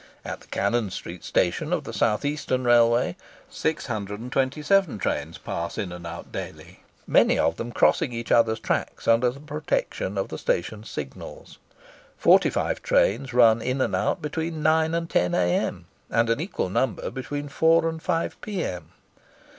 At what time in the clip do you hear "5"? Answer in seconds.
18.01-18.41